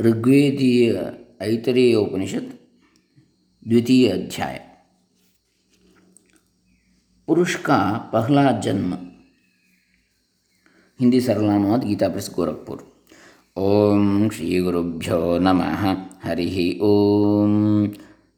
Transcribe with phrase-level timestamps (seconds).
[0.00, 0.92] ऋग्वेदीय
[1.42, 2.48] ऐतरेय उपनिषद
[3.62, 4.58] द्वितीय अध्याय
[7.28, 7.78] पुरुष का
[8.12, 8.92] पहला जन्म
[11.00, 12.84] हिंदी सरलानुवाद गीता प्रेस गोरखपुर
[13.56, 15.86] ओम श्री गुरुभ्यो नमः
[16.24, 17.54] हरि ओम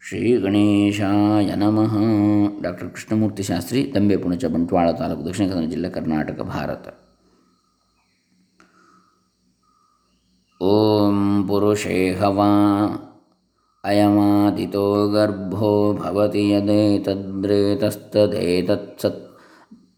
[0.03, 1.95] ಶ್ರೀ ಗಣೇಶಾಯ ನಮಃ
[2.63, 6.87] ಡಾಕ್ಟರ್ ಕೃಷ್ಣಮೂರ್ತಿ ಶಾಸ್ತ್ರಿ ದಂಬೆ ಪುಣಚ ಬಂಟ್ವಾಳ ತಾಲೂಕು ದಕ್ಷಿಣ ಕನ್ನಡ ಜಿಲ್ಲೆ ಕರ್ನಾಟಕ ಭಾರತ
[10.64, 12.52] ॐ पुरुषे हवा
[13.86, 19.22] अयमादितो गर्भो भवति यदेतद्रेतस्तदेतत्सत्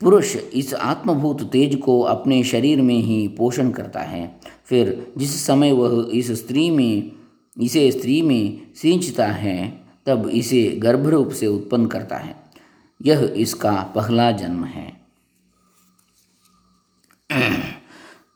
[0.00, 5.72] पुरुष इस आत्मभूत तेज को अपने शरीर में ही पोषण करता है। फिर जिस समय
[5.72, 7.12] वह इस स्त्री में,
[7.62, 12.36] इसे स्त्री में सींचता है, तब इसे गर्भरूप से उत्पन्न करता है।
[13.04, 15.00] यह इसका पहला जन्म है।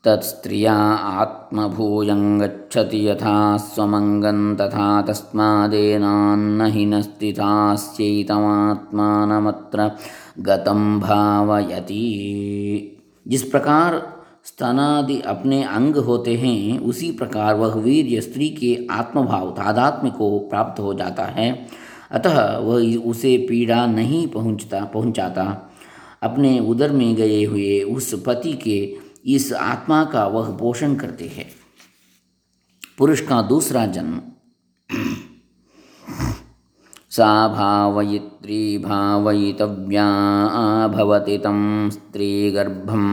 [0.08, 0.74] तत्स्त्रिया
[1.20, 9.90] आत्मभूयं गच्छति यथा स्वमङ्गं तथा तस्मादेनान्न हि न स्थितास्यैतमात्मानमत्र
[10.38, 18.86] गतं भावयति। जिस प्रकार स्तनादि अपने अंग होते हैं, उसी प्रकार वह वीर्य स्त्री के
[18.90, 21.66] आत्मभाव तादात्म्य को प्राप्त हो जाता है।
[22.10, 25.70] अतः वह उसे पीड़ा नहीं पहुँचता पहुंचाता।
[26.22, 31.50] अपने उदर में गए हुए उस पति के इस आत्मा का वह पोषण करते हैं।
[32.98, 34.20] पुरुष का दूसरा जन्म
[37.10, 40.06] सा भावयित्री भावयितव्या
[40.88, 43.04] भवति तं स्त्रीगर्भं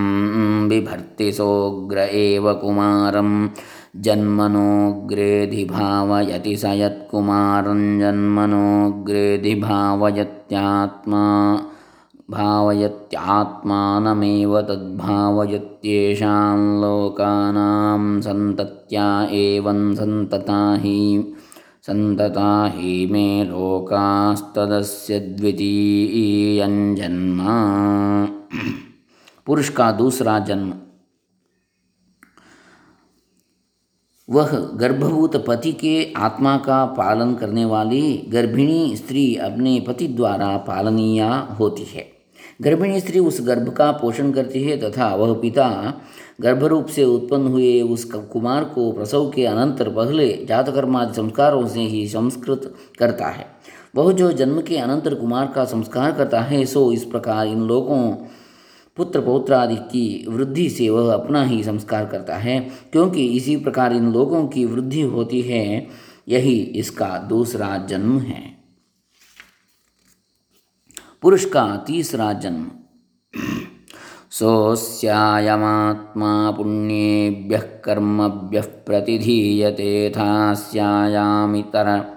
[0.70, 3.50] बिभर्ति सोऽग्र एव कुमारं।
[3.96, 11.24] जन्मनोऽग्रेधि भावयति स यत्कुमारं। जन्मनोऽग्रेधि भावयत्यात्मा
[12.30, 21.34] भावयत्यात्मानमेव तद्भावयत्येषां लोकानां सन्तत्या एवं सन्तता हि
[21.88, 27.42] सन्तता हि मे लोकास्तदस्य द्वितीयञ्जन्म
[29.46, 30.74] पुरुष का दूसरा जन्म।
[34.30, 41.58] वह गर्भभूत पति के आत्मा का पालन करने वाली गर्भिणी स्त्री अपने पति द्वारा पालनीया
[41.60, 42.15] होती है।
[42.62, 45.94] गर्भिणी स्त्री उस गर्भ का पोषण करती है तथा वह पिता
[46.42, 52.08] गर्भरूप से उत्पन्न हुए उस कुमार को प्रसव के अनंतर पहले जातकर्मादि संस्कारों से ही
[52.08, 53.46] संस्कृत करता है।
[53.96, 58.12] वह जो जन्म के अनंतर कुमार का संस्कार करता है, सो इस प्रकार इन लोगों,
[58.98, 62.60] पुत्र पौत्र आदि की वृद्धि से वह अपना ही संस्कार करता है,
[62.92, 65.88] क्योंकि इसी प्रकार इन लोगों की वृद्धि होती है,
[66.28, 68.65] यही इसका दूसरा जन्म है।
[71.26, 72.72] पुरुष का तीसरा जन्म।
[74.32, 82.16] सोऽस्यायमात्मा पुण्येभ्यः कर्मभ्यः प्रतिधीयते थास्यायामितर।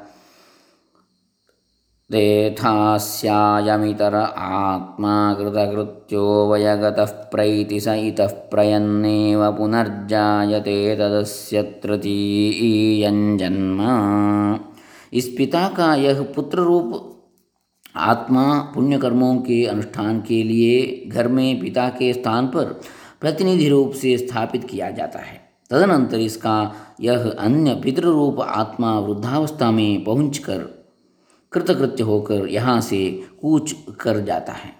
[2.12, 13.80] तेथास्यायमितर आत्मा कृतकृत्यो वयगतः प्रैति स इतः प्रयन्नेव पुनर्जायते तदस्य तृतीयञ्जन्म
[15.12, 17.17] इस पिता का यह पुत्र रूप
[17.98, 22.80] आत्मा पुण्य कर्मों के अनुष्ठान के लिए घर में पिता के स्थान पर
[23.20, 25.36] प्रतिनिधि रूप से स्थापित किया जाता है।
[25.70, 30.58] तदनंतर इसका यह अन्य पितृरूप आत्मा वृद्धावस्था में पहुंचकर
[31.52, 33.08] कृतकृत्य होकर यहाँ से
[33.40, 34.72] कूच कर जाता है।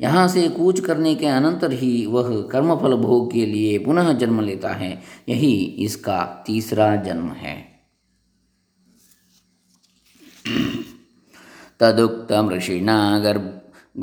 [0.00, 4.72] यहाँ से कूच करने के अनंतर ही वह कर्मफल भोग के लिए पुनः जन्म लेता
[4.72, 7.56] है। यही इसका तीसरा जन्म है।
[11.81, 13.47] तदुक्तमृषिणा गर्भ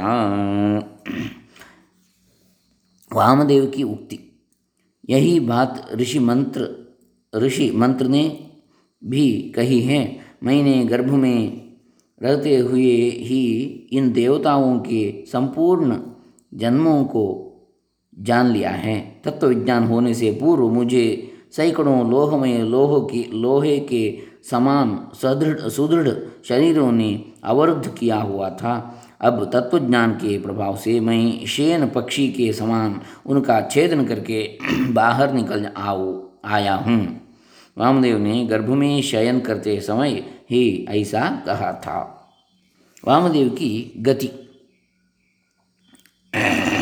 [3.15, 4.19] वामदेव की उक्ति।
[5.09, 6.87] यही बात ऋषि मंत्र
[7.35, 8.49] ऋषि मंत्र ने
[9.03, 11.67] भी कही है। मैंने गर्भ में
[12.23, 13.53] रहते हुए ही
[13.91, 15.97] इन देवताओं के संपूर्ण
[16.53, 17.43] जन्मों को
[18.19, 24.17] जान लिया है। तत्व विज्ञान होने से पूर्व मुझे सैकड़ों लोहमय लोह की, लोहे के
[24.49, 26.09] समान सदृढ़, सुदृढ़
[26.45, 32.53] शरीरों ने अवरुद्ध किया हुआ था। अब तत्वज्ञान के प्रभाव से मैं शेन पक्षी के
[32.53, 34.57] समान उनका छेदन करके
[34.89, 37.21] बाहर निकल आओ आया हूँ।
[37.77, 40.11] वामदेव ने गर्भ में शयन करते समय
[40.51, 42.29] ही ऐसा कहा था।
[43.07, 44.29] वामदेव की गति।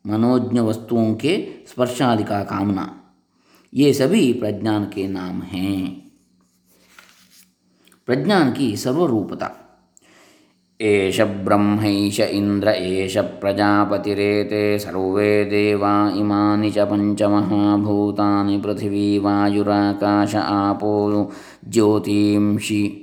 [0.07, 2.99] मनोज्ञ वस्तुओं के स्पर्शादि का कामना।
[3.73, 6.11] ये सभी प्रज्ञान के नाम हैं।
[8.05, 9.62] प्रज्ञान की सर्वरूपता।
[10.83, 20.93] एष ब्रह्मैष इन्द्र एष प्रजापतिरेते सर्वे देवा इमानि च पञ्चमहाभूतानि पृथिवी वायुराकाश आपो
[21.67, 23.02] ज्योतिंषि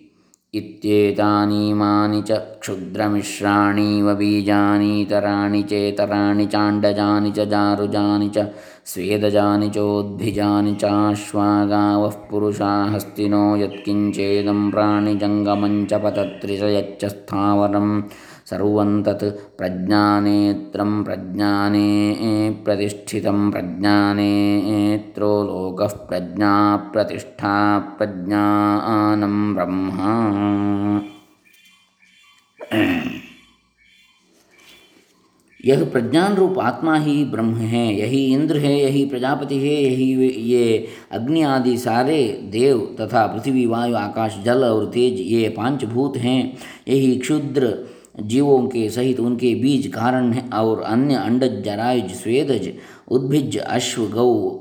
[0.58, 8.46] इत्येतानीमानि च क्षुद्रमिश्राणीव बीजानीतराणि चेतराणि चाण्डजानि च जारुजानि च
[8.92, 17.90] स्वेदजानि चोद्भिजानि चाश्वागावः पुरुषा हस्तिनो यत्किञ्चेदं प्राणिजङ्गमञ्च पतत्रिच यच्च स्थावरं
[18.51, 19.25] सर्वं तत्
[19.59, 21.89] प्रज्ञानेत्रं प्रज्ञाने
[22.65, 26.77] प्रतिष्ठितं प्रज्ञानेत्रो लोकः प्रज्ञा
[27.99, 29.91] प्रज्ञानं ब्रह्म।
[35.65, 40.89] यह प्रज्ञान रूप आत्मा ही ब्रह्म है, यही इंद्र है, यही प्रजापति है, यही ये
[41.13, 46.57] अग्नि आदि सारे देव तथा पृथ्वी, वायु, आकाश, जल और तेज ये पाँच भूत हैं।
[46.89, 47.67] यही क्षुद्र
[48.21, 52.73] जीवों के सहित उनके बीज कारण और अन्य अंडज, जरायुज, स्वेदज,
[53.09, 54.57] उद्भिज, अश्व, गौ,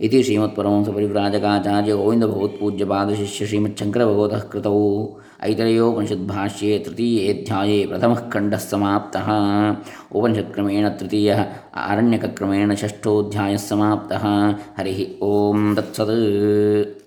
[0.00, 9.28] इति श्रीमत्परमंस परिव्राजकाचार्य गोविंद भगवत्पूज्य पाद शिष्य श्रीमच्छंकर भगवत कृतौ। ऐतरेयोपनिषद्भाष्ये तृतीयेऽध्याये प्रथमः खण्डः समाप्तः।
[10.12, 14.24] उपनिषत्क्रमेण तृतीयः, आरण्यकक्रमेण षष्ठोऽध्यायः समाप्तः।
[14.78, 17.02] हरिः ओं तत्सत्।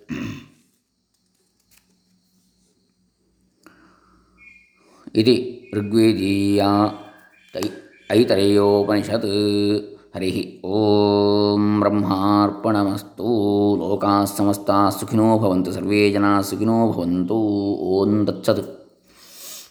[5.16, 5.36] इति
[5.76, 7.00] ऋग्वेदीया
[8.12, 13.32] ऐतरेयोपनिषत्। हरिः ॐ ब्रह्मार्पणमस्तु
[13.80, 17.40] लोकाः समस्ताः सुखिनो भवन्तु सर्वे जनाः सुखिनो भवन्तु
[17.96, 18.62] ॐ तत्सत्